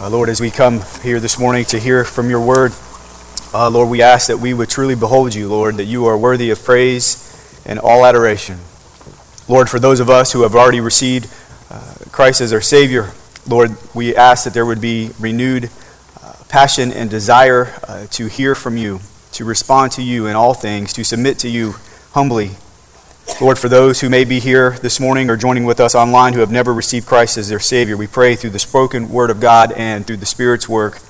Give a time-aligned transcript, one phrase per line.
[0.00, 2.72] Uh, Lord, as we come here this morning to hear from your word,
[3.54, 6.50] uh, Lord, we ask that we would truly behold you, Lord, that you are worthy
[6.50, 8.58] of praise and all adoration.
[9.46, 11.32] Lord, for those of us who have already received
[11.70, 13.12] uh, Christ as our Savior,
[13.48, 15.70] Lord, we ask that there would be renewed
[16.20, 18.98] uh, passion and desire uh, to hear from you,
[19.34, 21.76] to respond to you in all things, to submit to you
[22.14, 22.50] humbly
[23.40, 26.40] Lord, for those who may be here this morning or joining with us online who
[26.40, 29.72] have never received Christ as their Savior, we pray through the spoken word of God
[29.72, 31.00] and through the Spirit's work,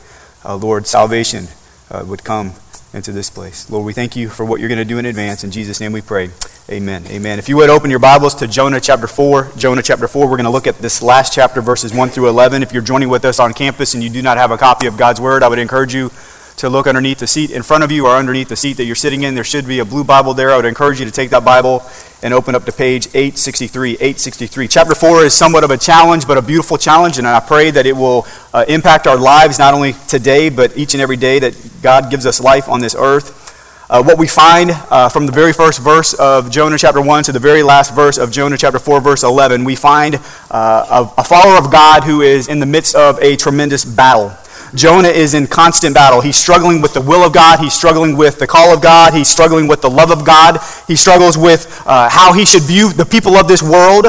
[0.44, 1.48] uh, Lord, salvation
[1.90, 2.54] uh, would come
[2.94, 3.68] into this place.
[3.68, 5.44] Lord, we thank you for what you're going to do in advance.
[5.44, 6.30] In Jesus' name we pray.
[6.70, 7.04] Amen.
[7.08, 7.38] Amen.
[7.38, 10.44] If you would open your Bibles to Jonah chapter 4, Jonah chapter 4, we're going
[10.44, 12.62] to look at this last chapter, verses 1 through 11.
[12.62, 14.96] If you're joining with us on campus and you do not have a copy of
[14.96, 16.10] God's Word, I would encourage you
[16.56, 18.94] to look underneath the seat in front of you or underneath the seat that you're
[18.94, 19.34] sitting in.
[19.34, 20.50] There should be a blue Bible there.
[20.52, 21.82] I would encourage you to take that Bible
[22.22, 23.92] and open up to page 863.
[23.92, 24.68] 863.
[24.68, 27.86] Chapter 4 is somewhat of a challenge, but a beautiful challenge, and I pray that
[27.86, 31.54] it will uh, impact our lives not only today, but each and every day that
[31.82, 33.42] God gives us life on this earth.
[33.90, 37.32] Uh, what we find uh, from the very first verse of Jonah chapter 1 to
[37.32, 40.14] the very last verse of Jonah chapter 4, verse 11, we find
[40.50, 44.32] uh, a, a follower of God who is in the midst of a tremendous battle.
[44.74, 46.20] Jonah is in constant battle.
[46.20, 47.60] He's struggling with the will of God.
[47.60, 49.14] He's struggling with the call of God.
[49.14, 50.58] He's struggling with the love of God.
[50.88, 54.06] He struggles with uh, how he should view the people of this world.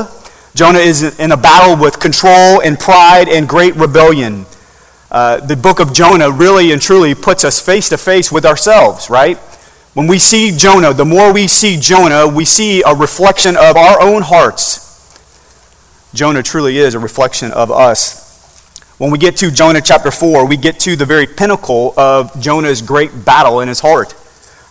[0.55, 4.45] Jonah is in a battle with control and pride and great rebellion.
[5.11, 9.09] Uh, the book of Jonah really and truly puts us face to face with ourselves,
[9.09, 9.37] right?
[9.93, 14.01] When we see Jonah, the more we see Jonah, we see a reflection of our
[14.01, 14.83] own hearts.
[16.13, 18.24] Jonah truly is a reflection of us.
[18.97, 22.81] When we get to Jonah chapter 4, we get to the very pinnacle of Jonah's
[22.81, 24.15] great battle in his heart.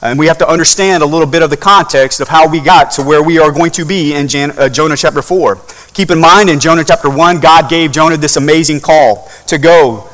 [0.00, 2.91] And we have to understand a little bit of the context of how we got
[2.92, 5.61] to where we are going to be in Jan- uh, Jonah chapter 4.
[5.92, 10.08] Keep in mind, in Jonah chapter 1, God gave Jonah this amazing call to go,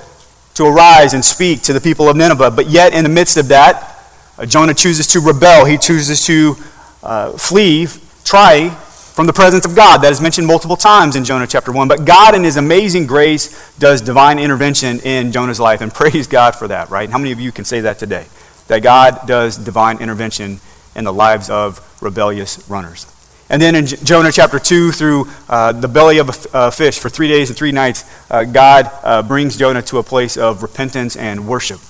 [0.54, 2.50] to arise and speak to the people of Nineveh.
[2.50, 3.96] But yet, in the midst of that,
[4.38, 5.66] uh, Jonah chooses to rebel.
[5.66, 6.56] He chooses to
[7.04, 7.86] uh, flee,
[8.24, 8.76] try
[9.20, 9.98] from the presence of God.
[9.98, 11.88] That is mentioned multiple times in Jonah chapter 1.
[11.88, 15.82] But God, in His amazing grace, does divine intervention in Jonah's life.
[15.82, 17.10] And praise God for that, right?
[17.10, 18.24] How many of you can say that today?
[18.68, 20.58] That God does divine intervention
[20.96, 23.04] in the lives of rebellious runners.
[23.50, 27.10] And then in Jonah chapter 2, through uh, the belly of a uh, fish for
[27.10, 31.14] three days and three nights, uh, God uh, brings Jonah to a place of repentance
[31.14, 31.80] and worship.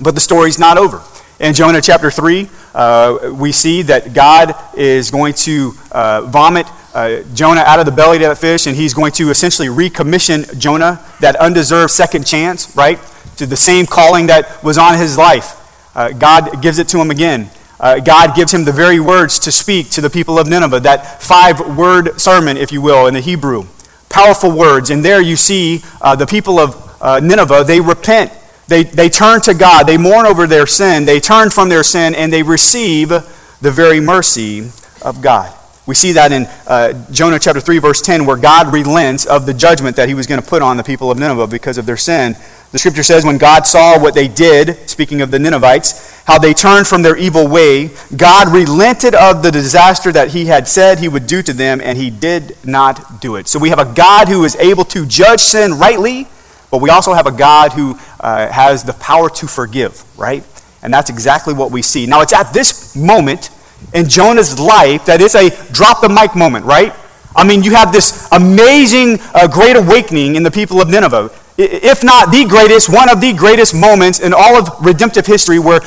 [0.00, 1.02] But the story's not over.
[1.40, 7.22] In Jonah chapter 3, uh, we see that God is going to uh, vomit uh,
[7.32, 10.98] Jonah out of the belly of that fish, and he's going to essentially recommission Jonah,
[11.20, 12.98] that undeserved second chance, right,
[13.36, 15.54] to the same calling that was on his life.
[15.94, 17.48] Uh, God gives it to him again.
[17.78, 21.22] Uh, God gives him the very words to speak to the people of Nineveh, that
[21.22, 23.64] five word sermon, if you will, in the Hebrew.
[24.08, 24.90] Powerful words.
[24.90, 28.32] And there you see uh, the people of Nineveh, they repent
[28.68, 29.86] they, they turn to God.
[29.86, 31.06] They mourn over their sin.
[31.06, 34.70] They turn from their sin and they receive the very mercy
[35.02, 35.54] of God.
[35.86, 39.54] We see that in uh, Jonah chapter 3, verse 10, where God relents of the
[39.54, 41.96] judgment that he was going to put on the people of Nineveh because of their
[41.96, 42.36] sin.
[42.72, 46.52] The scripture says, when God saw what they did, speaking of the Ninevites, how they
[46.52, 51.08] turned from their evil way, God relented of the disaster that he had said he
[51.08, 53.48] would do to them, and he did not do it.
[53.48, 56.26] So we have a God who is able to judge sin rightly
[56.70, 60.44] but we also have a God who uh, has the power to forgive, right?
[60.82, 62.06] And that's exactly what we see.
[62.06, 63.50] Now, it's at this moment
[63.94, 66.92] in Jonah's life that it's a drop the mic moment, right?
[67.34, 71.30] I mean, you have this amazing uh, great awakening in the people of Nineveh.
[71.56, 75.80] If not the greatest, one of the greatest moments in all of redemptive history where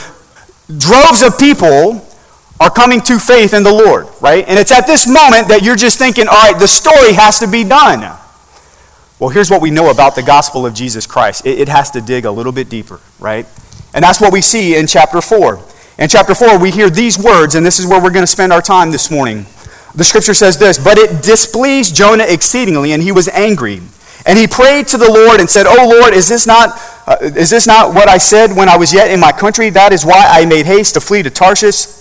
[0.77, 2.05] droves of people
[2.59, 4.47] are coming to faith in the Lord, right?
[4.47, 7.47] And it's at this moment that you're just thinking, all right, the story has to
[7.47, 8.17] be done.
[9.21, 12.01] Well, here's what we know about the gospel of Jesus Christ it, it has to
[12.01, 13.45] dig a little bit deeper, right?
[13.93, 15.63] And that's what we see in chapter 4.
[15.99, 18.51] In chapter 4, we hear these words, and this is where we're going to spend
[18.51, 19.45] our time this morning.
[19.93, 23.81] The scripture says this But it displeased Jonah exceedingly, and he was angry.
[24.25, 27.51] And he prayed to the Lord and said, Oh Lord, is this not, uh, is
[27.51, 29.69] this not what I said when I was yet in my country?
[29.69, 32.00] That is why I made haste to flee to Tarshish.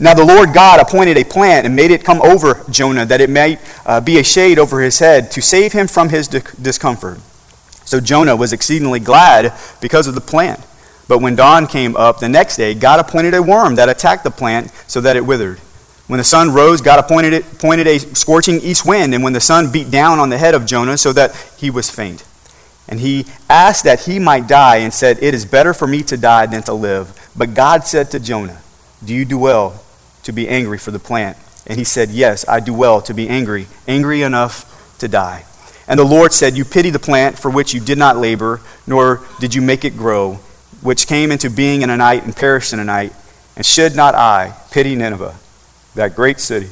[0.00, 3.30] now the Lord God appointed a plant and made it come over Jonah, that it
[3.30, 7.18] might uh, be a shade over his head, to save him from his discomfort.
[7.84, 10.60] So Jonah was exceedingly glad because of the plant.
[11.08, 14.30] But when dawn came up the next day, God appointed a worm that attacked the
[14.30, 15.58] plant so that it withered.
[16.06, 19.40] When the sun rose, God appointed, it, appointed a scorching east wind, and when the
[19.40, 22.24] sun beat down on the head of Jonah so that he was faint.
[22.88, 26.16] And he asked that he might die and said, It is better for me to
[26.16, 27.30] die than to live.
[27.36, 28.60] But God said to Jonah,
[29.04, 29.82] Do you do well
[30.28, 31.38] to be angry for the plant?
[31.66, 35.44] And he said, Yes, I do well to be angry, angry enough to die.
[35.88, 39.22] And the Lord said, You pity the plant for which you did not labor, nor
[39.40, 40.34] did you make it grow,
[40.82, 43.12] which came into being in a night and perished in a night.
[43.56, 45.34] And should not I pity Nineveh,
[45.94, 46.68] that great city,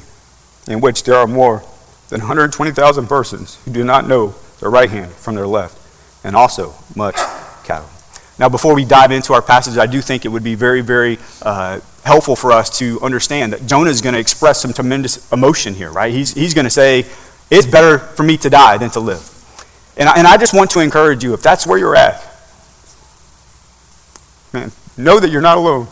[0.68, 1.64] in which there are more
[2.10, 5.78] than 120,000 persons who do not know their right hand from their left,
[6.24, 7.16] and also much
[7.64, 7.88] cattle?
[8.38, 11.18] Now, before we dive into our passage, I do think it would be very, very
[11.40, 15.74] uh, helpful for us to understand that Jonah is going to express some tremendous emotion
[15.74, 16.14] here, right?
[16.14, 17.04] He's, he's going to say,
[17.50, 19.28] it's better for me to die than to live.
[19.96, 22.22] And I, and I just want to encourage you, if that's where you're at,
[24.52, 25.88] man, know that you're not alone.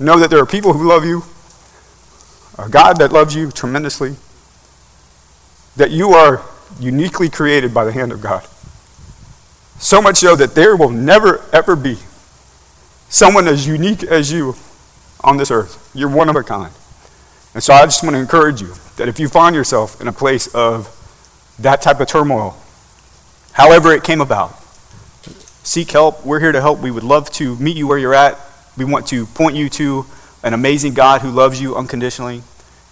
[0.00, 1.22] Know that there are people who love you,
[2.58, 4.16] a God that loves you tremendously,
[5.76, 6.42] that you are
[6.80, 8.44] uniquely created by the hand of God.
[9.78, 11.96] So much so that there will never, ever be
[13.10, 14.54] someone as unique as you
[15.22, 15.90] on this earth.
[15.94, 16.72] You're one of a kind.
[17.52, 20.12] And so I just want to encourage you that if you find yourself in a
[20.12, 20.96] place of
[21.58, 22.56] that type of turmoil,
[23.52, 24.56] however it came about,
[25.62, 26.24] seek help.
[26.24, 26.80] We're here to help.
[26.80, 28.38] We would love to meet you where you're at.
[28.78, 30.06] We want to point you to
[30.42, 32.42] an amazing God who loves you unconditionally.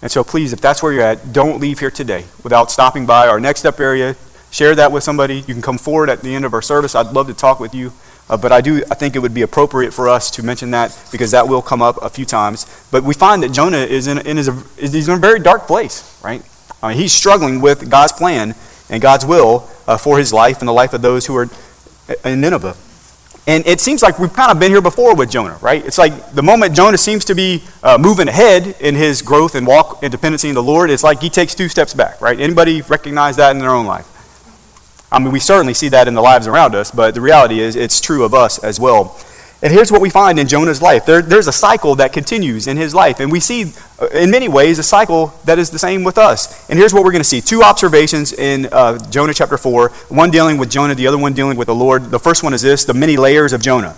[0.03, 3.29] And so please, if that's where you're at, don't leave here today without stopping by
[3.29, 4.17] our next step area.
[4.51, 5.37] Share that with somebody.
[5.37, 6.95] You can come forward at the end of our service.
[6.95, 7.93] I'd love to talk with you.
[8.31, 10.97] Uh, but I do I think it would be appropriate for us to mention that
[11.11, 12.67] because that will come up a few times.
[12.91, 15.67] But we find that Jonah is in, in, is, a, is in a very dark
[15.67, 16.43] place, right?
[16.83, 18.55] I mean, he's struggling with God's plan
[18.91, 21.49] and God's will uh, for his life and the life of those who are
[22.25, 22.77] in Nineveh.
[23.47, 25.85] And it seems like we've kind of been here before with Jonah, right?
[25.85, 29.67] It's like the moment Jonah seems to be uh, moving ahead in his growth and
[29.67, 32.39] walk and dependency in the Lord, it's like he takes two steps back, right?
[32.39, 34.07] Anybody recognize that in their own life?
[35.11, 37.77] I mean, we certainly see that in the lives around us, but the reality is
[37.77, 39.19] it's true of us as well.
[39.61, 42.77] And here's what we find in Jonah's life there, there's a cycle that continues in
[42.77, 43.19] his life.
[43.19, 46.69] And we see, uh, in many ways, a cycle that is the same with us.
[46.71, 50.31] And here's what we're going to see two observations in uh, Jonah chapter 4 one
[50.31, 52.05] dealing with Jonah, the other one dealing with the Lord.
[52.05, 53.97] The first one is this the many layers of Jonah,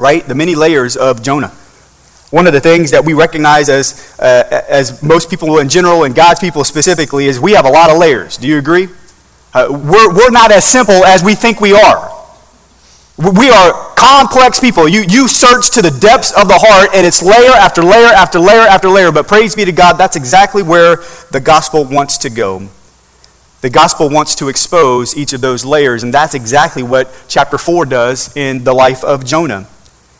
[0.00, 0.26] right?
[0.26, 1.52] The many layers of Jonah.
[2.30, 6.14] One of the things that we recognize as, uh, as most people in general and
[6.14, 8.36] God's people specifically is we have a lot of layers.
[8.36, 8.88] Do you agree?
[9.54, 12.14] Uh, we're, we're not as simple as we think we are.
[13.16, 14.88] We are complex people.
[14.88, 18.38] You, you search to the depths of the heart, and it's layer after layer after
[18.38, 19.10] layer after layer.
[19.10, 20.98] But praise be to God, that's exactly where
[21.32, 22.68] the gospel wants to go.
[23.60, 27.86] The gospel wants to expose each of those layers, and that's exactly what chapter 4
[27.86, 29.66] does in the life of Jonah.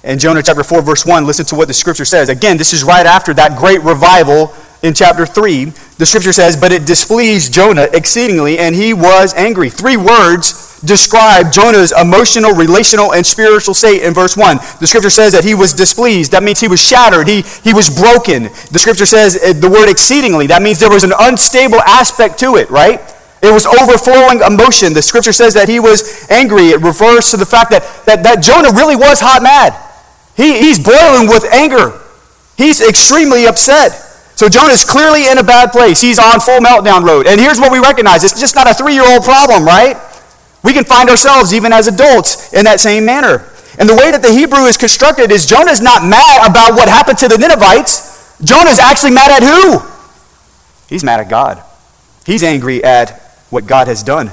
[0.03, 2.29] In Jonah chapter 4, verse 1, listen to what the scripture says.
[2.29, 4.53] Again, this is right after that great revival
[4.83, 5.67] in chapter 3,
[5.99, 9.71] the scripture says, But it displeased Jonah exceedingly, and he was angry.
[9.71, 14.59] Three words describe Jonah's emotional, relational, and spiritual state in verse 1.
[14.81, 16.31] The scripture says that he was displeased.
[16.33, 17.27] That means he was shattered.
[17.27, 18.45] He, he was broken.
[18.71, 20.47] The scripture says uh, the word exceedingly.
[20.47, 23.01] That means there was an unstable aspect to it, right?
[23.43, 24.95] It was overflowing emotion.
[24.95, 26.69] The scripture says that he was angry.
[26.69, 29.75] It refers to the fact that, that, that Jonah really was hot mad.
[30.37, 32.01] He, he's boiling with anger.
[32.57, 34.08] He's extremely upset.
[34.39, 36.01] So Jonah's clearly in a bad place.
[36.01, 37.27] He's on full meltdown road.
[37.27, 39.97] And here's what we recognize it's just not a three year old problem, right?
[40.63, 43.51] We can find ourselves, even as adults, in that same manner.
[43.81, 47.19] And the way that the Hebrew is constructed is Jonah's not mad about what happened
[47.19, 48.39] to the Ninevites.
[48.45, 49.83] Jonah's actually mad at who?
[50.89, 51.61] He's mad at God.
[52.25, 54.31] He's angry at what God has done.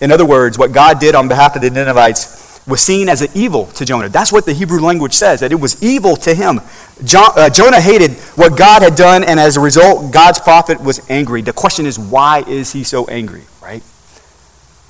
[0.00, 3.28] In other words, what God did on behalf of the Ninevites was seen as an
[3.34, 4.08] evil to Jonah.
[4.08, 6.60] That's what the Hebrew language says, that it was evil to him.
[7.04, 11.08] John, uh, Jonah hated what God had done, and as a result, God's prophet was
[11.10, 11.42] angry.
[11.42, 13.82] The question is, why is he so angry, right?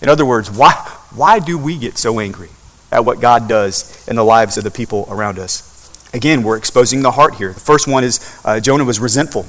[0.02, 0.72] In other words, why,
[1.14, 2.50] why do we get so angry
[2.90, 5.68] at what God does in the lives of the people around us?
[6.12, 7.54] Again, we're exposing the heart here.
[7.54, 9.46] The first one is uh, Jonah was resentful.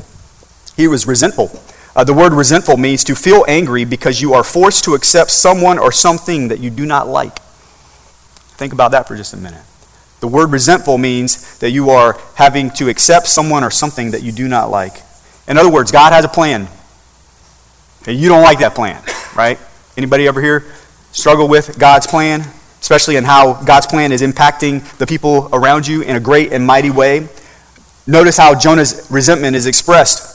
[0.78, 1.52] He was resentful.
[1.96, 5.78] Uh, the word resentful means to feel angry because you are forced to accept someone
[5.78, 7.38] or something that you do not like.
[8.56, 9.64] Think about that for just a minute.
[10.20, 14.32] The word resentful means that you are having to accept someone or something that you
[14.32, 14.94] do not like.
[15.48, 16.68] In other words, God has a plan.
[18.08, 19.02] And you don't like that plan,
[19.36, 19.60] right?
[19.98, 20.66] Anybody ever here
[21.12, 22.42] struggle with God's plan,
[22.80, 26.66] especially in how God's plan is impacting the people around you in a great and
[26.66, 27.28] mighty way?
[28.08, 30.33] Notice how Jonah's resentment is expressed.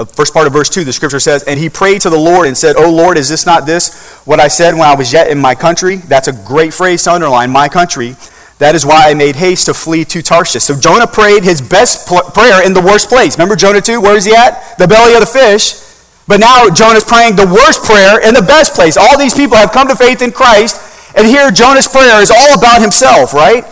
[0.00, 2.46] Uh, first part of verse 2, the scripture says, And he prayed to the Lord
[2.46, 5.28] and said, Oh Lord, is this not this what I said when I was yet
[5.28, 5.96] in my country?
[5.96, 8.16] That's a great phrase to underline, my country.
[8.58, 10.62] That is why I made haste to flee to Tarshish.
[10.64, 13.36] So Jonah prayed his best pl- prayer in the worst place.
[13.36, 14.00] Remember Jonah 2?
[14.00, 14.76] Where is he at?
[14.78, 15.80] The belly of the fish.
[16.26, 18.96] But now Jonah's praying the worst prayer in the best place.
[18.96, 22.56] All these people have come to faith in Christ, and here Jonah's prayer is all
[22.56, 23.64] about himself, right?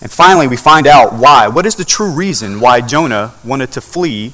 [0.00, 1.48] And finally, we find out why.
[1.48, 4.32] What is the true reason why Jonah wanted to flee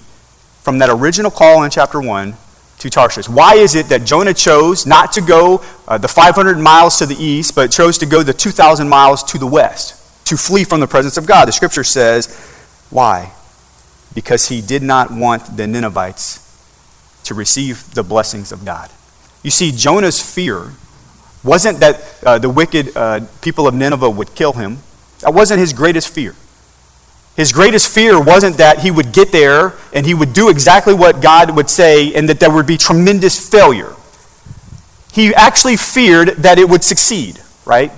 [0.62, 2.34] from that original call in chapter 1
[2.78, 3.28] to Tarshish?
[3.28, 7.16] Why is it that Jonah chose not to go uh, the 500 miles to the
[7.16, 10.86] east, but chose to go the 2,000 miles to the west to flee from the
[10.86, 11.48] presence of God?
[11.48, 12.34] The scripture says,
[12.90, 13.32] why?
[14.14, 16.38] Because he did not want the Ninevites
[17.24, 18.90] to receive the blessings of God.
[19.42, 20.72] You see, Jonah's fear
[21.42, 24.78] wasn't that uh, the wicked uh, people of Nineveh would kill him.
[25.20, 26.34] That wasn't his greatest fear.
[27.36, 31.22] His greatest fear wasn't that he would get there and he would do exactly what
[31.22, 33.94] God would say and that there would be tremendous failure.
[35.12, 37.90] He actually feared that it would succeed, right?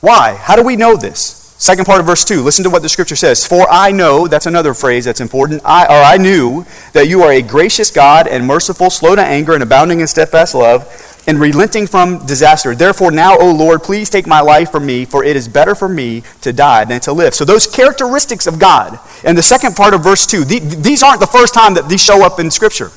[0.00, 0.34] Why?
[0.34, 1.43] How do we know this?
[1.56, 3.46] Second part of verse 2, listen to what the scripture says.
[3.46, 7.32] For I know, that's another phrase that's important, I, or I knew that you are
[7.32, 11.86] a gracious God and merciful, slow to anger, and abounding in steadfast love and relenting
[11.86, 12.74] from disaster.
[12.74, 15.88] Therefore, now, O Lord, please take my life from me, for it is better for
[15.88, 17.34] me to die than to live.
[17.34, 21.26] So, those characteristics of God, and the second part of verse 2, these aren't the
[21.26, 22.90] first time that these show up in Scripture.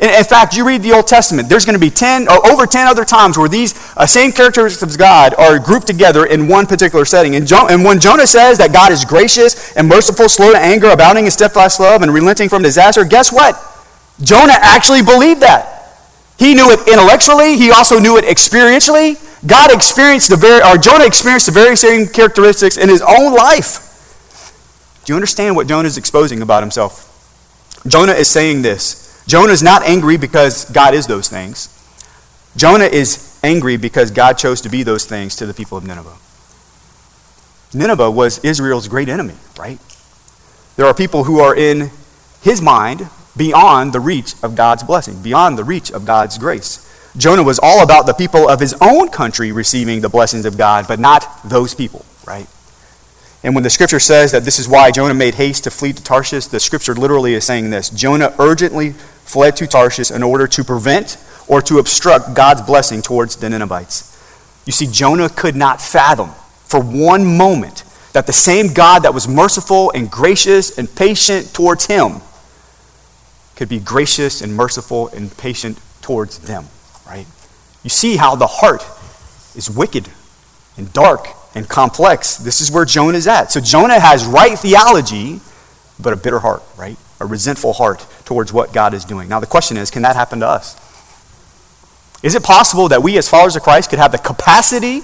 [0.00, 2.88] In fact, you read the Old Testament, there's going to be 10, or over 10
[2.88, 7.04] other times where these uh, same characteristics of God are grouped together in one particular
[7.04, 7.36] setting.
[7.36, 10.88] And, jo- and when Jonah says that God is gracious and merciful, slow to anger,
[10.88, 13.54] abounding in steadfast love, and relenting from disaster, guess what?
[14.20, 15.70] Jonah actually believed that.
[16.38, 19.20] He knew it intellectually, he also knew it experientially.
[19.46, 23.84] God experienced the very, or Jonah experienced the very same characteristics in his own life.
[25.04, 27.10] Do you understand what Jonah is exposing about himself?
[27.86, 29.03] Jonah is saying this.
[29.26, 31.70] Jonah is not angry because God is those things.
[32.56, 36.16] Jonah is angry because God chose to be those things to the people of Nineveh.
[37.72, 39.78] Nineveh was Israel's great enemy, right?
[40.76, 41.90] There are people who are in
[42.42, 46.80] his mind beyond the reach of God's blessing, beyond the reach of God's grace.
[47.16, 50.86] Jonah was all about the people of his own country receiving the blessings of God,
[50.86, 52.46] but not those people, right?
[53.42, 56.02] And when the scripture says that this is why Jonah made haste to flee to
[56.02, 60.64] Tarshish, the scripture literally is saying this Jonah urgently fled to Tarshish in order to
[60.64, 64.10] prevent or to obstruct God's blessing towards the Ninevites.
[64.66, 66.30] You see, Jonah could not fathom
[66.64, 71.86] for one moment that the same God that was merciful and gracious and patient towards
[71.86, 72.20] him
[73.56, 76.66] could be gracious and merciful and patient towards them,
[77.06, 77.26] right?
[77.82, 78.82] You see how the heart
[79.54, 80.08] is wicked
[80.76, 82.36] and dark and complex.
[82.36, 83.52] This is where Jonah is at.
[83.52, 85.40] So Jonah has right theology,
[86.00, 86.96] but a bitter heart, right?
[87.24, 89.30] A resentful heart towards what God is doing.
[89.30, 90.76] Now, the question is can that happen to us?
[92.22, 95.00] Is it possible that we, as followers of Christ, could have the capacity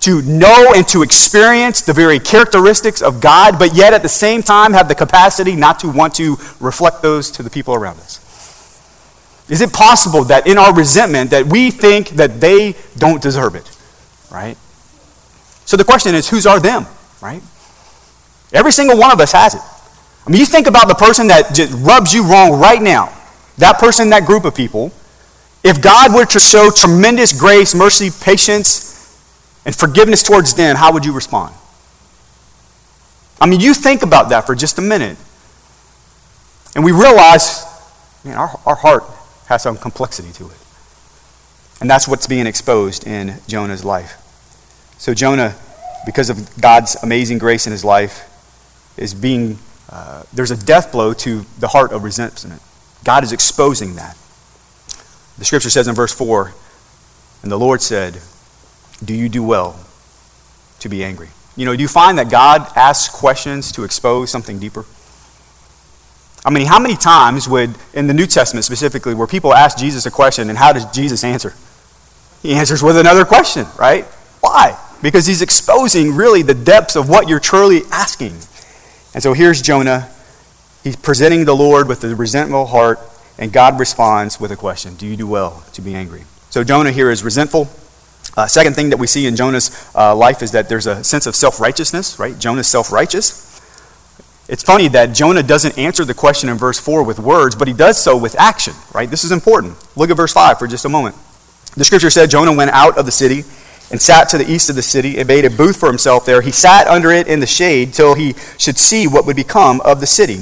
[0.00, 4.42] to know and to experience the very characteristics of God, but yet at the same
[4.42, 8.20] time have the capacity not to want to reflect those to the people around us?
[9.48, 13.68] Is it possible that in our resentment that we think that they don't deserve it,
[14.30, 14.56] right?
[15.64, 16.86] So the question is, whose are them,
[17.20, 17.42] right?
[18.52, 19.62] Every single one of us has it.
[20.26, 23.12] I mean, you think about the person that just rubs you wrong right now,
[23.58, 24.92] that person, that group of people.
[25.62, 28.94] If God were to show tremendous grace, mercy, patience,
[29.66, 31.54] and forgiveness towards them, how would you respond?
[33.40, 35.16] I mean, you think about that for just a minute.
[36.74, 37.64] And we realize,
[38.24, 39.04] man, our, our heart
[39.46, 40.56] has some complexity to it.
[41.80, 44.16] And that's what's being exposed in Jonah's life.
[44.98, 45.54] So, Jonah,
[46.06, 48.30] because of God's amazing grace in his life,
[48.96, 49.58] is being,
[49.94, 52.60] uh, there's a death blow to the heart of resentment.
[53.04, 54.16] God is exposing that.
[55.38, 56.52] The scripture says in verse 4
[57.44, 58.20] And the Lord said,
[59.04, 59.78] do you do well
[60.80, 61.28] to be angry?
[61.56, 64.84] You know, do you find that God asks questions to expose something deeper?
[66.44, 70.06] I mean, how many times would, in the New Testament specifically, where people ask Jesus
[70.06, 71.54] a question and how does Jesus answer?
[72.42, 74.04] He answers with another question, right?
[74.40, 74.76] Why?
[75.00, 78.36] Because he's exposing really the depths of what you're truly asking.
[79.14, 80.10] And so here's Jonah.
[80.82, 82.98] He's presenting the Lord with a resentful heart,
[83.38, 86.24] and God responds with a question Do you do well to be angry?
[86.50, 87.68] So Jonah here is resentful.
[88.36, 91.26] Uh, second thing that we see in Jonah's uh, life is that there's a sense
[91.26, 92.36] of self righteousness, right?
[92.38, 93.42] Jonah's self righteous.
[94.46, 97.72] It's funny that Jonah doesn't answer the question in verse 4 with words, but he
[97.72, 99.08] does so with action, right?
[99.08, 99.74] This is important.
[99.96, 101.16] Look at verse 5 for just a moment.
[101.76, 103.44] The scripture said Jonah went out of the city
[103.90, 106.40] and sat to the east of the city and made a booth for himself there.
[106.40, 110.00] He sat under it in the shade till he should see what would become of
[110.00, 110.38] the city.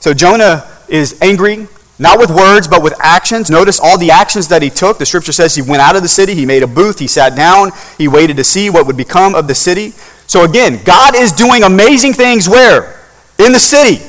[0.00, 1.66] So Jonah is angry,
[1.98, 3.50] not with words, but with actions.
[3.50, 4.98] Notice all the actions that he took.
[4.98, 7.36] The scripture says he went out of the city, he made a booth, he sat
[7.36, 9.90] down, he waited to see what would become of the city.
[10.26, 13.00] So again, God is doing amazing things where?
[13.38, 14.04] In the city.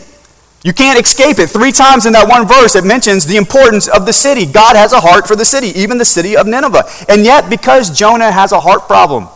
[0.65, 1.51] You can't escape it.
[1.51, 4.47] Three times in that one verse, it mentions the importance of the city.
[4.47, 6.85] God has a heart for the city, even the city of Nineveh.
[7.07, 9.27] And yet, because Jonah has a heart problem,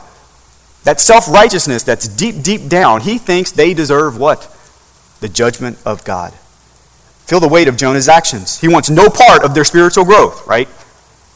[0.86, 4.52] that self righteousness that's deep, deep down, he thinks they deserve what?
[5.20, 6.34] The judgment of God.
[7.28, 8.60] Feel the weight of Jonah's actions.
[8.60, 10.68] He wants no part of their spiritual growth, right?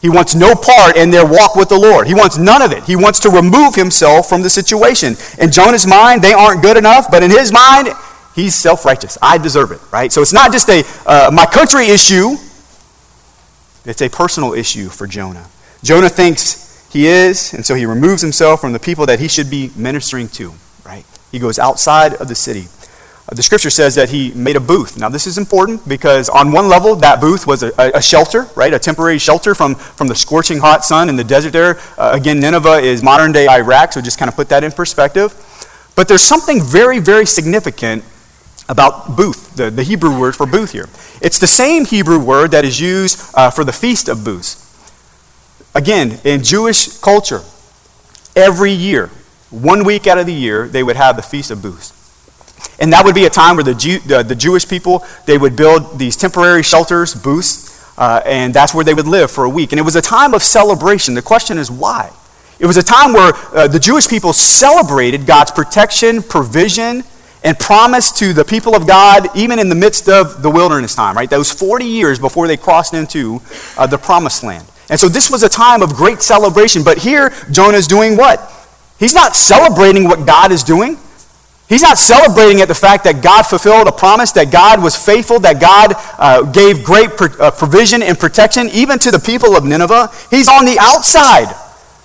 [0.02, 2.08] He wants no part in their walk with the Lord.
[2.08, 2.84] He wants none of it.
[2.86, 5.18] He wants to remove himself from the situation.
[5.38, 7.90] In Jonah's mind, they aren't good enough, but in his mind,
[8.36, 9.18] he's self righteous.
[9.22, 10.12] I deserve it, right?
[10.12, 12.36] So it's not just a uh, my country issue,
[13.86, 15.48] it's a personal issue for Jonah.
[15.84, 19.50] Jonah thinks he is, and so he removes himself from the people that he should
[19.50, 20.54] be ministering to,
[20.86, 21.06] right?
[21.32, 22.68] He goes outside of the city.
[23.28, 24.98] Uh, the scripture says that he made a booth.
[24.98, 28.74] Now, this is important because, on one level, that booth was a, a shelter, right?
[28.74, 31.80] A temporary shelter from, from the scorching hot sun in the desert there.
[31.98, 35.34] Uh, again, Nineveh is modern day Iraq, so just kind of put that in perspective.
[35.96, 38.04] But there's something very, very significant
[38.70, 40.88] about booth, the, the Hebrew word for booth here.
[41.22, 44.60] It's the same Hebrew word that is used uh, for the Feast of Booths.
[45.75, 47.41] Again, in Jewish culture,
[48.36, 49.10] every year,
[49.50, 52.00] one week out of the year, they would have the Feast of Booths.
[52.79, 55.55] And that would be a time where the, Jew, the, the Jewish people, they would
[55.55, 59.72] build these temporary shelters, booths, uh, and that's where they would live for a week.
[59.72, 61.13] And it was a time of celebration.
[61.13, 62.12] The question is why?
[62.60, 67.03] It was a time where uh, the Jewish people celebrated God's protection, provision,
[67.44, 71.16] and promise to the people of God, even in the midst of the wilderness time,
[71.16, 71.30] right?
[71.30, 73.42] Those 40 years before they crossed into
[73.78, 74.66] uh, the promised land.
[74.90, 76.84] And so this was a time of great celebration.
[76.84, 78.52] But here, Jonah is doing what?
[79.00, 80.98] He's not celebrating what God is doing.
[81.70, 85.40] He's not celebrating at the fact that God fulfilled a promise, that God was faithful,
[85.40, 90.12] that God uh, gave great uh, provision and protection even to the people of Nineveh.
[90.30, 91.54] He's on the outside.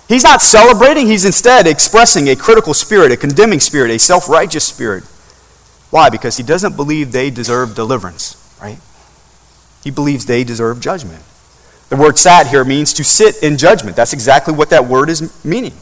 [0.07, 4.65] He's not celebrating, he's instead expressing a critical spirit, a condemning spirit, a self righteous
[4.65, 5.03] spirit.
[5.89, 6.09] Why?
[6.09, 8.77] Because he doesn't believe they deserve deliverance, right?
[9.83, 11.23] He believes they deserve judgment.
[11.89, 13.95] The word sat here means to sit in judgment.
[13.95, 15.73] That's exactly what that word is meaning.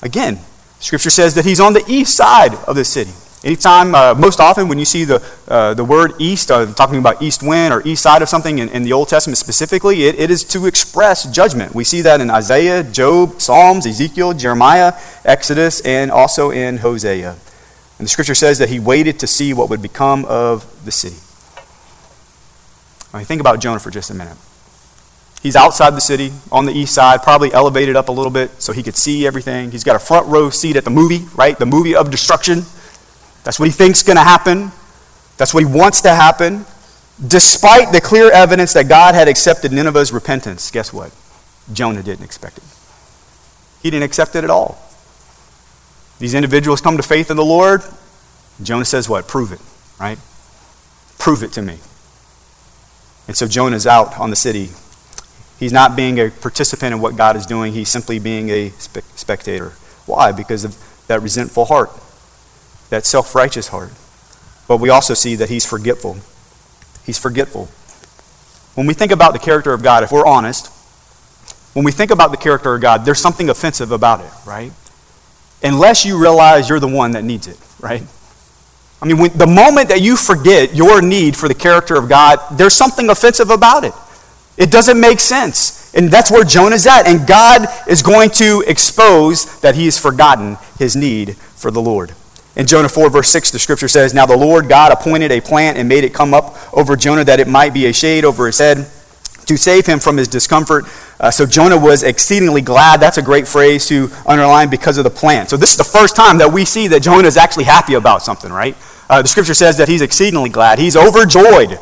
[0.00, 0.38] Again,
[0.78, 3.12] Scripture says that he's on the east side of the city.
[3.42, 7.22] Anytime, uh, most often, when you see the, uh, the word east, uh, talking about
[7.22, 10.30] east wind or east side of something in, in the Old Testament specifically, it, it
[10.30, 11.74] is to express judgment.
[11.74, 14.92] We see that in Isaiah, Job, Psalms, Ezekiel, Jeremiah,
[15.24, 17.36] Exodus, and also in Hosea.
[18.00, 21.18] And the scripture says that he waited to see what would become of the city.
[23.12, 24.38] I mean, think about Jonah for just a minute.
[25.42, 28.72] He's outside the city on the east side, probably elevated up a little bit so
[28.72, 29.70] he could see everything.
[29.70, 31.58] He's got a front row seat at the movie, right?
[31.58, 32.62] The movie of destruction.
[33.44, 34.72] That's what he thinks is going to happen.
[35.36, 36.64] That's what he wants to happen.
[37.28, 41.14] Despite the clear evidence that God had accepted Nineveh's repentance, guess what?
[41.70, 42.64] Jonah didn't expect it.
[43.82, 44.78] He didn't accept it at all.
[46.20, 47.82] These individuals come to faith in the Lord.
[48.62, 49.26] Jonah says, What?
[49.26, 49.60] Prove it,
[49.98, 50.18] right?
[51.18, 51.78] Prove it to me.
[53.26, 54.70] And so Jonah's out on the city.
[55.58, 59.04] He's not being a participant in what God is doing, he's simply being a spe-
[59.16, 59.70] spectator.
[60.06, 60.30] Why?
[60.32, 60.76] Because of
[61.08, 61.90] that resentful heart,
[62.90, 63.90] that self righteous heart.
[64.68, 66.18] But we also see that he's forgetful.
[67.04, 67.66] He's forgetful.
[68.74, 70.68] When we think about the character of God, if we're honest,
[71.74, 74.72] when we think about the character of God, there's something offensive about it, right?
[75.62, 78.02] Unless you realize you're the one that needs it, right?
[79.02, 82.38] I mean, when, the moment that you forget your need for the character of God,
[82.52, 83.94] there's something offensive about it.
[84.56, 85.94] It doesn't make sense.
[85.94, 87.06] And that's where Jonah's at.
[87.06, 92.12] And God is going to expose that he has forgotten his need for the Lord.
[92.56, 95.78] In Jonah 4, verse 6, the scripture says, Now the Lord God appointed a plant
[95.78, 98.58] and made it come up over Jonah that it might be a shade over his
[98.58, 98.86] head
[99.46, 100.84] to save him from his discomfort.
[101.20, 102.98] Uh, so Jonah was exceedingly glad.
[102.98, 105.46] That's a great phrase to underline because of the plan.
[105.46, 108.22] So this is the first time that we see that Jonah is actually happy about
[108.22, 108.74] something, right?
[109.10, 110.78] Uh, the scripture says that he's exceedingly glad.
[110.78, 111.78] He's overjoyed.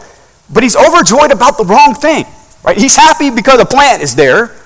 [0.53, 2.27] But he's overjoyed about the wrong thing,
[2.64, 2.77] right?
[2.77, 4.57] He's happy because the plant is there,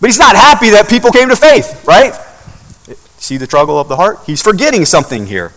[0.00, 2.14] but he's not happy that people came to faith, right?
[3.18, 4.20] See the struggle of the heart?
[4.24, 5.52] He's forgetting something here.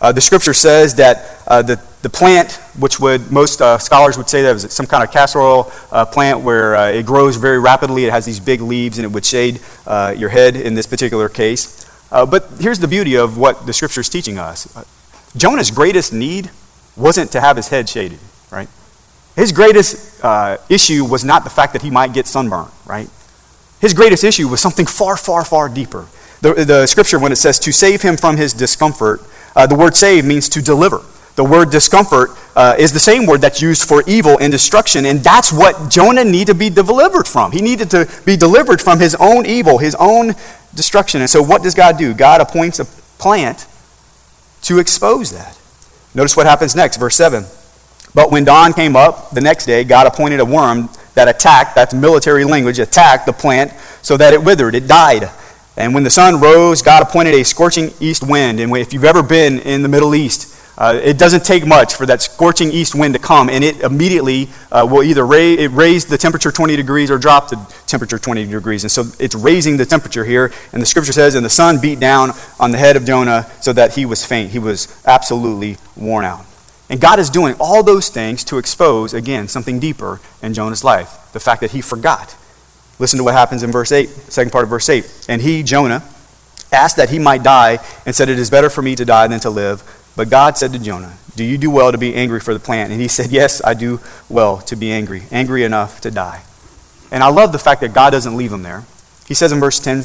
[0.00, 4.28] Uh, the scripture says that uh, the, the plant, which would most uh, scholars would
[4.28, 7.58] say that was some kind of castor oil uh, plant where uh, it grows very
[7.58, 10.86] rapidly, it has these big leaves, and it would shade uh, your head in this
[10.86, 11.88] particular case.
[12.10, 14.66] but here's the beauty of what the scripture is teaching us
[15.36, 16.50] Jonah's greatest need
[16.96, 18.18] wasn't to have his head shaded,
[18.50, 18.68] right?
[19.34, 20.22] His greatest
[20.68, 23.08] issue was not the fact that he might get sunburned, right?
[23.80, 26.06] His greatest issue was something far, far, far deeper.
[26.40, 29.20] The, the scripture, when it says to save him from his discomfort,
[29.56, 31.02] uh, the word save means to deliver.
[31.34, 35.06] The word discomfort uh, is the same word that's used for evil and destruction.
[35.06, 37.52] And that's what Jonah needed to be delivered from.
[37.52, 40.34] He needed to be delivered from his own evil, his own
[40.74, 41.20] destruction.
[41.20, 42.12] And so, what does God do?
[42.12, 42.84] God appoints a
[43.18, 43.66] plant
[44.62, 45.58] to expose that.
[46.14, 47.44] Notice what happens next, verse 7.
[48.14, 51.94] But when dawn came up the next day, God appointed a worm that attacked, that's
[51.94, 55.30] military language, attacked the plant so that it withered, it died.
[55.76, 58.60] And when the sun rose, God appointed a scorching east wind.
[58.60, 62.06] And if you've ever been in the Middle East, uh, it doesn't take much for
[62.06, 66.18] that scorching east wind to come, and it immediately uh, will either it raise the
[66.18, 68.82] temperature 20 degrees or drop the temperature 20 degrees.
[68.82, 70.52] And so it's raising the temperature here.
[70.72, 73.72] And the scripture says, And the sun beat down on the head of Jonah so
[73.74, 74.50] that he was faint.
[74.50, 76.44] He was absolutely worn out.
[76.90, 81.16] And God is doing all those things to expose, again, something deeper in Jonah's life
[81.32, 82.34] the fact that he forgot.
[82.98, 85.26] Listen to what happens in verse 8, second part of verse 8.
[85.28, 86.02] And he, Jonah,
[86.72, 89.38] asked that he might die and said, It is better for me to die than
[89.40, 89.84] to live.
[90.16, 92.92] But God said to Jonah, Do you do well to be angry for the plant?
[92.92, 96.42] And he said, Yes, I do well to be angry, angry enough to die.
[97.10, 98.84] And I love the fact that God doesn't leave him there.
[99.26, 100.04] He says in verse 10,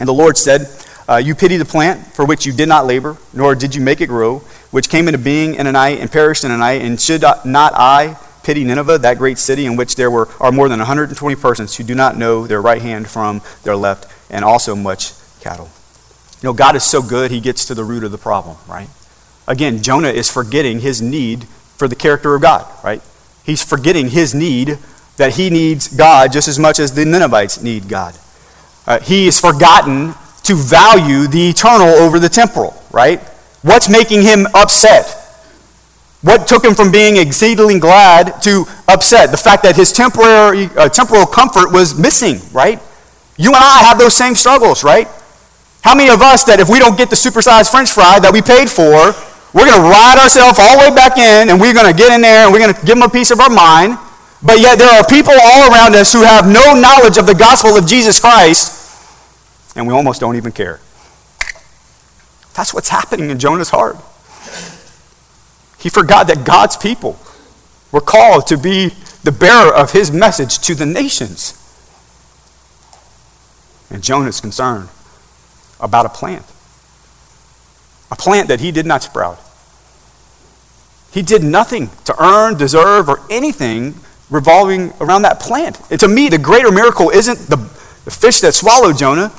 [0.00, 0.68] And the Lord said,
[1.08, 4.00] uh, You pity the plant for which you did not labor, nor did you make
[4.00, 4.38] it grow,
[4.70, 6.82] which came into being in a night and perished in a night.
[6.82, 10.68] And should not I pity Nineveh, that great city in which there were, are more
[10.68, 14.76] than 120 persons who do not know their right hand from their left, and also
[14.76, 15.70] much cattle?
[16.42, 18.88] You know, God is so good, he gets to the root of the problem, right?
[19.46, 21.44] Again, Jonah is forgetting his need
[21.76, 23.02] for the character of God, right?
[23.44, 24.78] He's forgetting his need
[25.16, 28.16] that he needs God just as much as the Ninevites need God.
[28.86, 33.20] Uh, he has forgotten to value the eternal over the temporal, right?
[33.62, 35.20] What's making him upset?
[36.22, 39.30] What took him from being exceedingly glad to upset?
[39.30, 42.80] The fact that his temporary, uh, temporal comfort was missing, right?
[43.36, 45.08] You and I have those same struggles, right?
[45.82, 48.40] How many of us that if we don't get the supersized french fry that we
[48.40, 49.12] paid for,
[49.54, 52.12] we're going to ride ourselves all the way back in, and we're going to get
[52.12, 53.96] in there and we're going to give them a piece of our mind.
[54.42, 57.78] But yet, there are people all around us who have no knowledge of the gospel
[57.78, 60.80] of Jesus Christ, and we almost don't even care.
[62.54, 63.96] That's what's happening in Jonah's heart.
[65.78, 67.18] He forgot that God's people
[67.92, 68.90] were called to be
[69.22, 71.60] the bearer of his message to the nations.
[73.90, 74.88] And Jonah's concerned
[75.80, 76.44] about a plant,
[78.14, 79.40] a plant that he did not sprout.
[81.10, 83.94] He did nothing to earn, deserve, or anything
[84.30, 85.80] revolving around that plant.
[85.90, 87.56] And to me, the greater miracle isn't the,
[88.04, 89.32] the fish that swallowed Jonah.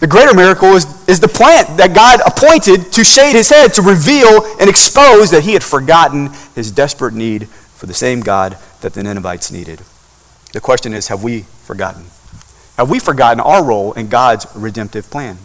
[0.00, 3.82] The greater miracle is, is the plant that God appointed to shade his head, to
[3.82, 8.92] reveal and expose that he had forgotten his desperate need for the same God that
[8.92, 9.80] the Ninevites needed.
[10.52, 12.04] The question is have we forgotten?
[12.76, 15.38] Have we forgotten our role in God's redemptive plan?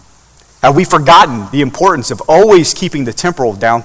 [0.63, 3.83] Have we forgotten the importance of always keeping the temporal down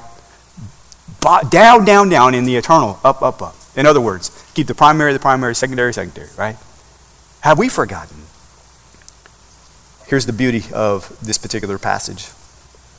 [1.51, 3.55] down, down, down in the eternal, up, up, up.
[3.77, 6.57] In other words, keep the primary, the primary, secondary, secondary, right?
[7.41, 8.17] Have we forgotten?
[10.07, 12.29] Here's the beauty of this particular passage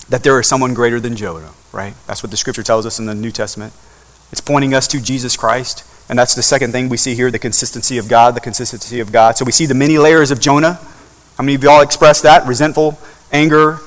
[0.09, 1.93] that there is someone greater than Jonah, right?
[2.07, 3.73] That's what the scripture tells us in the New Testament.
[4.31, 5.85] It's pointing us to Jesus Christ.
[6.09, 9.11] And that's the second thing we see here the consistency of God, the consistency of
[9.11, 9.37] God.
[9.37, 10.79] So we see the many layers of Jonah.
[11.37, 12.47] How many of y'all express that?
[12.47, 12.97] Resentful,
[13.31, 13.79] anger,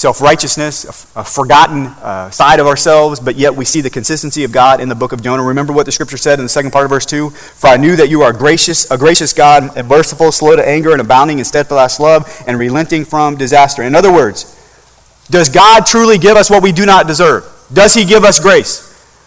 [0.00, 4.52] self righteousness, a, forgotten uh, side of ourselves, but yet we see the consistency of
[4.52, 5.42] God in the book of Jonah.
[5.42, 7.28] Remember what the scripture said in the second part of verse 2?
[7.30, 10.92] For I knew that you are gracious, a gracious God, and merciful, slow to anger,
[10.92, 13.82] and abounding in steadfast love, and relenting from disaster.
[13.82, 14.56] In other words,
[15.28, 17.44] does God truly give us what we do not deserve?
[17.72, 18.86] Does He give us grace?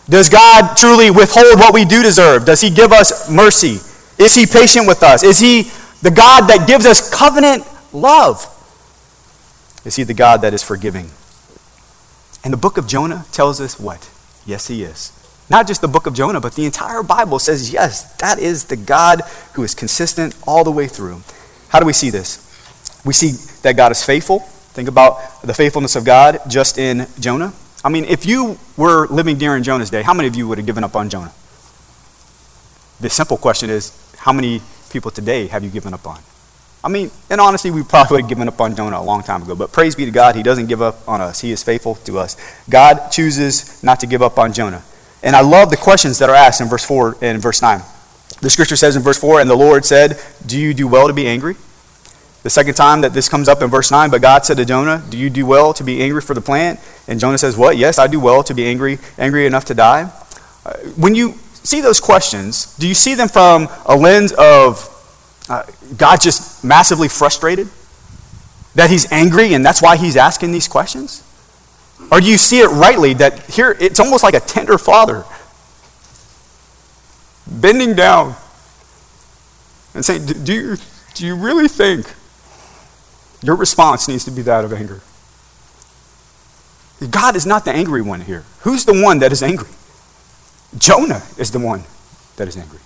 [0.10, 2.46] Does God truly withhold what we do deserve?
[2.46, 3.80] Does He give us mercy?
[4.18, 5.24] Is He patient with us?
[5.24, 5.72] Is He
[6.02, 8.50] the God that gives us covenant love?
[9.86, 11.10] Is he the God that is forgiving?
[12.44, 14.10] And the book of Jonah tells us what?
[14.46, 15.12] Yes, he is.
[15.50, 18.78] Not just the book of Jonah, but the entire Bible says, yes, that is the
[18.78, 19.22] God
[19.54, 21.22] who is consistent all the way through.
[21.70, 22.40] How do we see this?
[23.06, 23.32] We see
[23.64, 24.40] that God is faithful.
[24.40, 27.54] Think about the faithfulness of God just in Jonah.
[27.84, 30.66] I mean, if you were living during Jonah's day, how many of you would have
[30.66, 31.34] given up on Jonah?
[33.02, 36.20] The simple question is, how many people today have you given up on?
[36.84, 39.42] I mean, and honestly, we probably would have given up on Jonah a long time
[39.42, 39.56] ago.
[39.56, 41.40] But praise be to God, He doesn't give up on us.
[41.40, 42.36] He is faithful to us.
[42.70, 44.84] God chooses not to give up on Jonah.
[45.22, 47.82] And I love the questions that are asked in verse 4 and verse 9.
[48.42, 51.14] The scripture says in verse 4, And the Lord said, Do you do well to
[51.14, 51.56] be angry?
[52.44, 55.02] The second time that this comes up in verse 9, But God said to Jonah,
[55.10, 56.82] Do you do well to be angry for the plant?
[57.08, 57.78] And Jonah says, What?
[57.78, 60.12] Yes, I do well to be angry, angry enough to die.
[60.66, 64.90] Uh, when you see those questions, do you see them from a lens of
[65.50, 65.64] uh,
[65.98, 67.68] God just massively frustrated?
[68.76, 71.24] That he's angry and that's why he's asking these questions?
[72.12, 75.24] Or do you see it rightly that here it's almost like a tender father
[77.48, 78.36] bending down
[79.94, 80.76] and saying, Do you,
[81.14, 82.14] do you really think
[83.42, 85.02] your response needs to be that of anger?
[87.10, 88.44] God is not the angry one here.
[88.62, 89.70] Who's the one that is angry?
[90.78, 91.84] Jonah is the one
[92.38, 92.80] that is angry.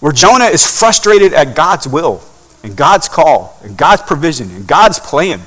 [0.00, 2.22] Where Jonah is frustrated at God's will
[2.62, 5.40] and God's call and God's provision and God's plan.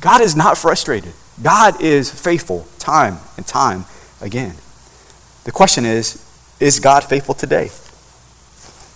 [0.00, 1.12] God is not frustrated.
[1.42, 3.84] God is faithful time and time
[4.20, 4.54] again.
[5.44, 6.26] The question is
[6.60, 7.70] is God faithful today?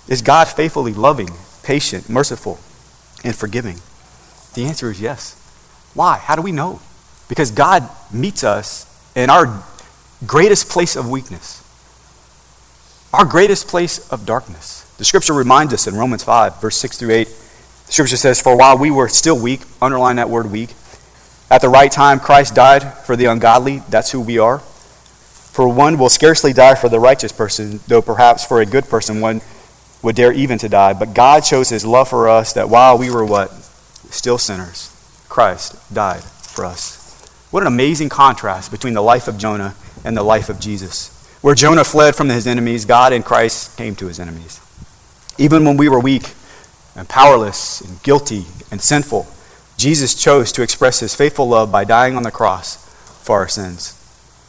[0.06, 1.30] Is God faithfully loving,
[1.62, 2.60] patient, merciful,
[3.24, 3.78] and forgiving?
[4.52, 5.40] The answer is yes.
[5.94, 6.18] Why?
[6.18, 6.80] How do we know?
[7.28, 8.84] Because God meets us
[9.16, 9.64] in our
[10.26, 11.63] greatest place of weakness,
[13.14, 14.82] our greatest place of darkness.
[14.98, 17.24] The scripture reminds us in Romans 5, verse 6 through 8.
[17.26, 20.70] The scripture says, For while we were still weak, underline that word weak,
[21.48, 23.82] at the right time Christ died for the ungodly.
[23.88, 24.58] That's who we are.
[24.58, 29.20] For one will scarcely die for the righteous person, though perhaps for a good person
[29.20, 29.40] one
[30.02, 30.94] would dare even to die.
[30.94, 33.52] But God shows his love for us that while we were what?
[34.10, 34.90] Still sinners,
[35.28, 37.00] Christ died for us.
[37.52, 41.13] What an amazing contrast between the life of Jonah and the life of Jesus.
[41.44, 44.62] Where Jonah fled from his enemies, God in Christ came to his enemies.
[45.36, 46.32] Even when we were weak
[46.96, 49.26] and powerless and guilty and sinful,
[49.76, 52.76] Jesus chose to express his faithful love by dying on the cross
[53.22, 53.92] for our sins.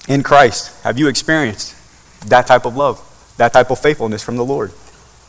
[0.08, 1.76] In Christ, have you experienced
[2.30, 3.02] that type of love,
[3.36, 4.72] that type of faithfulness from the Lord?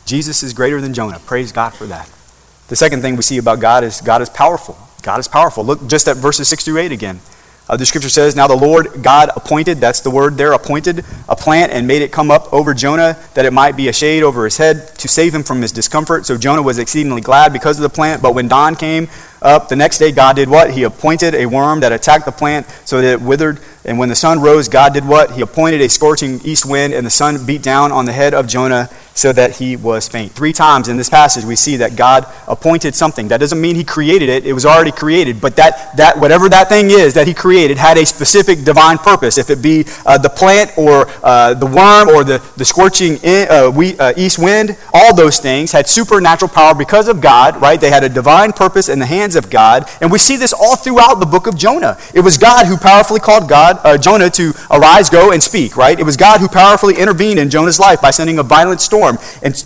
[0.05, 1.19] Jesus is greater than Jonah.
[1.19, 2.09] Praise God for that.
[2.69, 4.77] The second thing we see about God is God is powerful.
[5.03, 5.65] God is powerful.
[5.65, 7.19] Look just at verses 6 through 8 again.
[7.69, 11.35] Uh, the scripture says, Now the Lord God appointed, that's the word there, appointed a
[11.35, 14.45] plant and made it come up over Jonah that it might be a shade over
[14.45, 16.25] his head to save him from his discomfort.
[16.25, 18.21] So Jonah was exceedingly glad because of the plant.
[18.21, 19.09] But when dawn came
[19.41, 20.71] up, the next day God did what?
[20.71, 23.59] He appointed a worm that attacked the plant so that it withered.
[23.85, 25.31] And when the sun rose, God did what?
[25.31, 28.47] He appointed a scorching east wind, and the sun beat down on the head of
[28.47, 30.31] Jonah so that he was faint.
[30.33, 33.29] Three times in this passage, we see that God appointed something.
[33.29, 35.41] That doesn't mean he created it, it was already created.
[35.41, 39.37] But that, that whatever that thing is that he created had a specific divine purpose.
[39.37, 43.47] If it be uh, the plant or uh, the worm or the, the scorching in,
[43.49, 47.81] uh, we, uh, east wind, all those things had supernatural power because of God, right?
[47.81, 49.89] They had a divine purpose in the of God.
[50.01, 51.97] And we see this all throughout the book of Jonah.
[52.13, 55.99] It was God who powerfully called God, uh, Jonah to arise, go, and speak, right?
[55.99, 59.17] It was God who powerfully intervened in Jonah's life by sending a violent storm storm,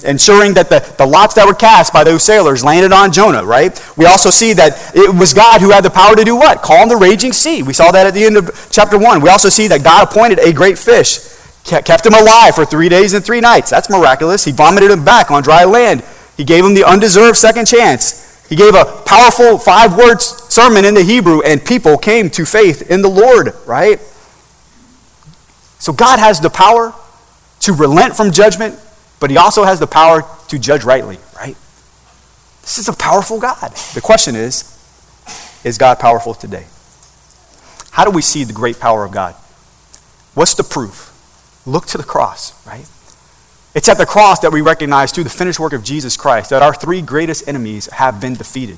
[0.06, 3.72] ensuring that the, the lots that were cast by those sailors landed on Jonah, right?
[3.98, 6.62] We also see that it was God who had the power to do what?
[6.62, 7.64] Calm the raging sea.
[7.64, 9.22] We saw that at the end of chapter 1.
[9.22, 11.20] We also see that God appointed a great fish,
[11.64, 13.70] kept him alive for three days and three nights.
[13.70, 14.44] That's miraculous.
[14.44, 16.04] He vomited him back on dry land.
[16.38, 18.31] He gave him the undeserved second chance.
[18.52, 22.92] He gave a powerful five words sermon in the Hebrew, and people came to faith
[22.92, 24.00] in the Lord, right?
[25.80, 26.94] So God has the power
[27.62, 28.78] to relent from judgment
[29.22, 31.56] but he also has the power to judge rightly, right?
[32.64, 33.72] This is a powerful God.
[33.94, 34.68] The question is
[35.64, 36.66] is God powerful today?
[37.92, 39.36] How do we see the great power of God?
[40.34, 41.14] What's the proof?
[41.68, 42.90] Look to the cross, right?
[43.74, 46.62] It's at the cross that we recognize through the finished work of Jesus Christ that
[46.62, 48.78] our three greatest enemies have been defeated.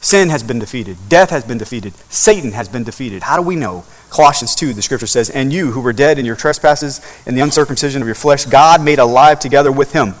[0.00, 3.22] Sin has been defeated, death has been defeated, Satan has been defeated.
[3.22, 3.84] How do we know?
[4.10, 7.40] Colossians 2, the scripture says, And you who were dead in your trespasses and the
[7.40, 10.14] uncircumcision of your flesh, God made alive together with him.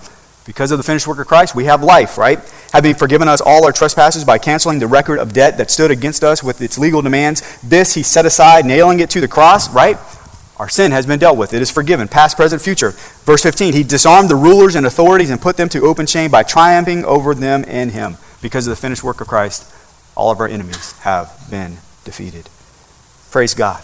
[0.44, 2.38] Because of the finished work of Christ, we have life, right?
[2.72, 6.22] Having forgiven us all our trespasses by canceling the record of debt that stood against
[6.22, 9.98] us with its legal demands, this he set aside, nailing it to the cross, right?
[10.58, 11.54] Our sin has been dealt with.
[11.54, 12.90] It is forgiven, past, present, future.
[13.24, 16.42] Verse 15, he disarmed the rulers and authorities and put them to open shame by
[16.42, 18.16] triumphing over them in him.
[18.40, 19.72] Because of the finished work of Christ,
[20.14, 22.48] all of our enemies have been defeated.
[23.30, 23.82] Praise God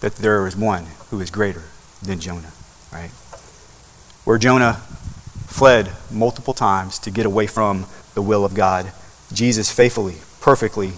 [0.00, 1.62] that there is one who is greater
[2.02, 2.52] than Jonah,
[2.92, 3.10] right?
[4.24, 4.74] Where Jonah
[5.46, 8.92] fled multiple times to get away from the will of God,
[9.32, 10.92] Jesus faithfully, perfectly,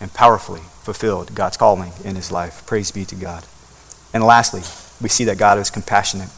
[0.00, 2.66] and powerfully fulfilled God's calling in his life.
[2.66, 3.44] Praise be to God.
[4.12, 4.62] And lastly,
[5.00, 6.28] we see that God is compassionate.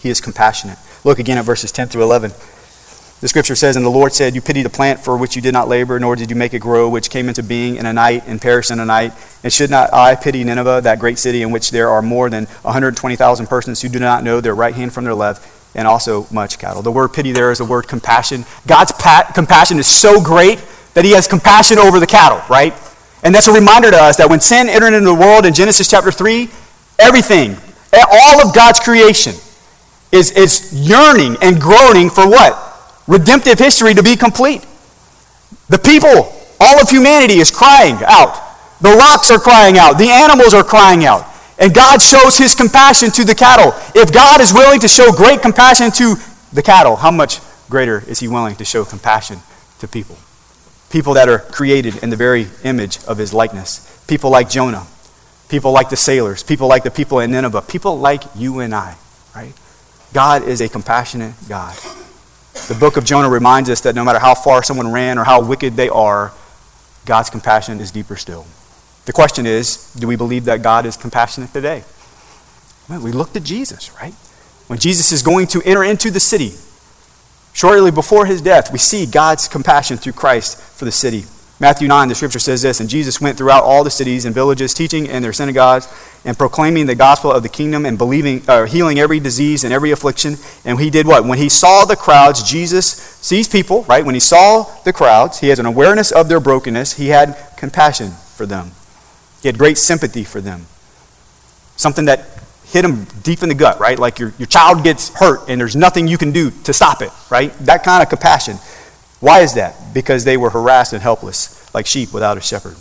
[0.00, 0.78] He is compassionate.
[1.04, 2.32] Look again at verses 10 through 11.
[3.20, 5.52] The scripture says, And the Lord said, You pity the plant for which you did
[5.52, 8.24] not labor, nor did you make it grow, which came into being in a night
[8.26, 9.12] and perished in a night.
[9.44, 12.46] And should not I pity Nineveh, that great city in which there are more than
[12.46, 16.58] 120,000 persons who do not know their right hand from their left, and also much
[16.58, 16.80] cattle?
[16.80, 18.46] The word pity there is the word compassion.
[18.66, 22.72] God's pat- compassion is so great that he has compassion over the cattle, right?
[23.22, 25.88] And that's a reminder to us that when sin entered into the world in Genesis
[25.88, 26.48] chapter 3,
[27.00, 27.56] everything,
[27.92, 29.34] all of God's creation,
[30.12, 32.70] is, is yearning and groaning for what?
[33.10, 34.64] redemptive history to be complete.
[35.68, 38.40] The people, all of humanity is crying out.
[38.80, 39.98] The rocks are crying out.
[39.98, 41.26] The animals are crying out.
[41.58, 43.74] And God shows his compassion to the cattle.
[43.94, 46.14] If God is willing to show great compassion to
[46.52, 49.40] the cattle, how much greater is he willing to show compassion
[49.80, 50.16] to people?
[50.88, 54.04] People that are created in the very image of his likeness.
[54.06, 54.86] People like Jonah,
[55.50, 58.96] people like the sailors, people like the people in Nineveh, people like you and I,
[59.34, 59.52] right?
[60.12, 61.76] God is a compassionate God.
[62.68, 65.42] The book of Jonah reminds us that no matter how far someone ran or how
[65.42, 66.32] wicked they are,
[67.04, 68.46] God's compassion is deeper still.
[69.06, 71.84] The question is do we believe that God is compassionate today?
[72.88, 74.14] We look to Jesus, right?
[74.66, 76.52] When Jesus is going to enter into the city,
[77.52, 81.24] shortly before his death, we see God's compassion through Christ for the city.
[81.60, 84.72] Matthew 9, the scripture says this And Jesus went throughout all the cities and villages,
[84.72, 85.86] teaching in their synagogues
[86.24, 89.90] and proclaiming the gospel of the kingdom and believing, uh, healing every disease and every
[89.90, 90.36] affliction.
[90.64, 91.26] And he did what?
[91.26, 94.04] When he saw the crowds, Jesus sees people, right?
[94.04, 96.94] When he saw the crowds, he has an awareness of their brokenness.
[96.94, 98.72] He had compassion for them,
[99.42, 100.66] he had great sympathy for them.
[101.76, 102.26] Something that
[102.66, 103.98] hit him deep in the gut, right?
[103.98, 107.10] Like your, your child gets hurt and there's nothing you can do to stop it,
[107.30, 107.52] right?
[107.60, 108.56] That kind of compassion.
[109.20, 109.74] Why is that?
[109.92, 112.76] Because they were harassed and helpless, like sheep without a shepherd.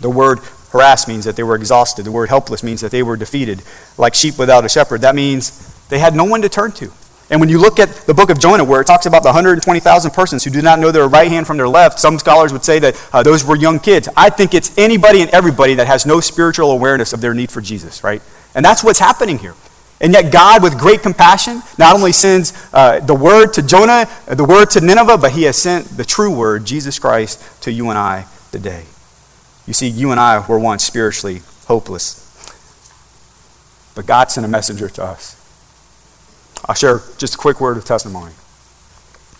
[0.00, 0.40] The word
[0.70, 2.04] harassed means that they were exhausted.
[2.04, 3.62] The word helpless means that they were defeated,
[3.96, 5.02] like sheep without a shepherd.
[5.02, 6.90] That means they had no one to turn to.
[7.30, 10.10] And when you look at the book of Jonah, where it talks about the 120,000
[10.10, 12.78] persons who do not know their right hand from their left, some scholars would say
[12.80, 14.08] that uh, those were young kids.
[14.16, 17.62] I think it's anybody and everybody that has no spiritual awareness of their need for
[17.62, 18.20] Jesus, right?
[18.54, 19.54] And that's what's happening here.
[20.04, 24.34] And yet, God, with great compassion, not only sends uh, the word to Jonah, uh,
[24.34, 27.88] the word to Nineveh, but he has sent the true word, Jesus Christ, to you
[27.88, 28.84] and I today.
[29.66, 32.20] You see, you and I were once spiritually hopeless.
[33.94, 35.40] But God sent a messenger to us.
[36.66, 38.34] I'll share just a quick word of testimony.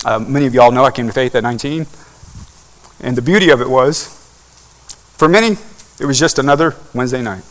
[0.03, 1.87] Uh, many of y'all know I came to faith at 19.
[3.01, 4.07] And the beauty of it was,
[5.19, 5.59] for many,
[6.01, 7.45] it was just another Wednesday night.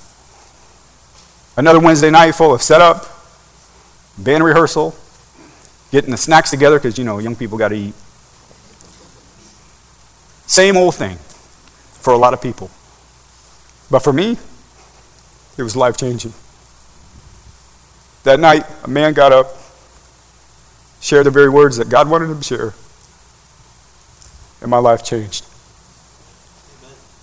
[1.55, 3.05] Another Wednesday night full of setup,
[4.17, 4.95] band rehearsal,
[5.91, 7.93] getting the snacks together because, you know, young people got to eat.
[10.47, 11.17] Same old thing
[12.01, 12.71] for a lot of people.
[13.91, 14.37] But for me,
[15.57, 16.33] it was life changing.
[18.23, 19.47] That night, a man got up,
[21.01, 22.73] shared the very words that God wanted him to share,
[24.61, 25.45] and my life changed.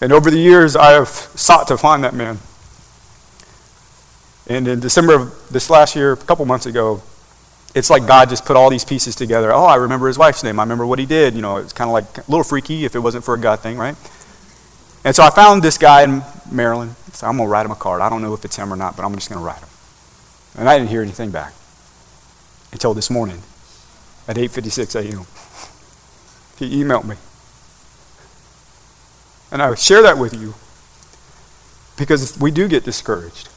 [0.00, 2.38] And over the years, I have sought to find that man.
[4.48, 7.02] And in December of this last year, a couple months ago,
[7.74, 9.52] it's like God just put all these pieces together.
[9.52, 10.58] Oh, I remember his wife's name.
[10.58, 11.34] I remember what he did.
[11.34, 13.60] You know, it's kind of like a little freaky if it wasn't for a God
[13.60, 13.96] thing, right?
[15.04, 16.96] And so I found this guy in Maryland.
[17.12, 18.02] So I'm going to write him a card.
[18.02, 19.68] I don't know if it's him or not, but I'm just going to write him.
[20.58, 21.54] And I didn't hear anything back
[22.72, 23.42] until this morning
[24.26, 25.26] at 8:56 a.m.
[26.58, 27.16] He emailed me.
[29.52, 30.54] And I would share that with you
[31.96, 33.48] because we do get discouraged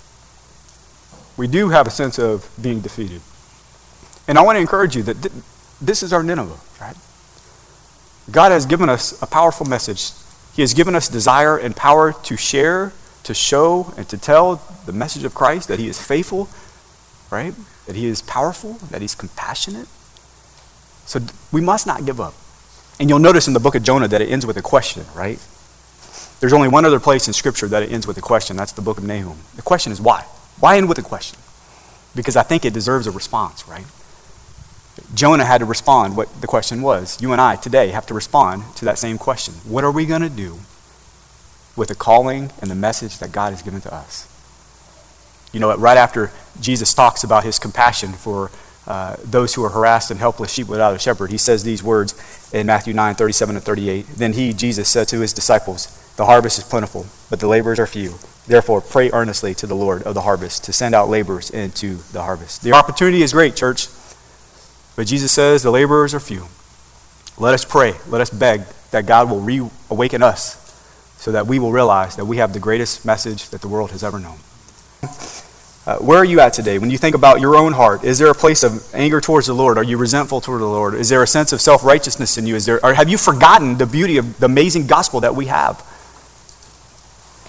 [1.38, 3.22] we do have a sense of being defeated.
[4.28, 5.34] And I want to encourage you that th-
[5.82, 6.96] this is our Nineveh, right?
[8.32, 10.12] God has given us a powerful message.
[10.56, 12.94] He has given us desire and power to share,
[13.24, 16.48] to show, and to tell the message of Christ that He is faithful,
[17.32, 17.54] right?
[17.88, 19.88] That He is powerful, that He's compassionate.
[21.06, 21.20] So
[21.52, 22.34] we must not give up.
[23.00, 25.40] And you'll notice in the book of Jonah that it ends with a question, right?
[26.40, 28.56] There's only one other place in Scripture that it ends with a question.
[28.56, 29.38] That's the book of Nahum.
[29.56, 30.26] The question is why?
[30.64, 31.38] Why end with a question?
[32.16, 33.84] Because I think it deserves a response, right?
[35.14, 37.22] Jonah had to respond what the question was.
[37.22, 39.56] You and I today have to respond to that same question.
[39.66, 40.60] What are we going to do
[41.76, 44.26] with the calling and the message that God has given to us?
[45.52, 48.50] You know, right after Jesus talks about his compassion for
[48.88, 52.16] uh, those who are harassed and helpless sheep without a shepherd, he says these words
[52.54, 54.06] in Matthew 9 37 and 38.
[54.16, 57.88] Then he, Jesus, said to his disciples, The harvest is plentiful, but the laborers are
[57.88, 58.16] few.
[58.46, 62.22] Therefore, pray earnestly to the Lord of the harvest to send out laborers into the
[62.22, 62.62] harvest.
[62.62, 63.88] The opportunity is great, church,
[64.96, 66.48] but Jesus says the laborers are few.
[67.38, 70.60] Let us pray, let us beg that God will reawaken us
[71.18, 74.04] so that we will realize that we have the greatest message that the world has
[74.04, 74.38] ever known.
[75.86, 76.78] Uh, where are you at today?
[76.78, 79.54] When you think about your own heart, is there a place of anger towards the
[79.54, 79.78] Lord?
[79.78, 80.94] Are you resentful toward the Lord?
[80.94, 82.56] Is there a sense of self righteousness in you?
[82.56, 85.84] Is there, or have you forgotten the beauty of the amazing gospel that we have?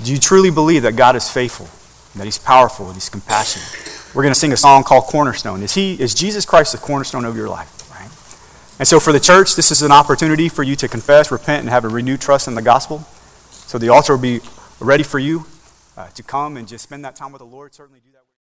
[0.05, 1.69] Do you truly believe that God is faithful,
[2.17, 4.13] that He's powerful, that He's compassionate?
[4.15, 5.63] We're going to sing a song called Cornerstone.
[5.63, 7.85] Is, he, is Jesus Christ the cornerstone of your life?
[8.79, 11.69] And so for the church, this is an opportunity for you to confess, repent, and
[11.69, 13.07] have a renewed trust in the gospel.
[13.51, 14.41] So the altar will be
[14.81, 15.47] ready for you
[15.97, 17.73] uh, to come and just spend that time with the Lord.
[17.73, 18.14] Certainly do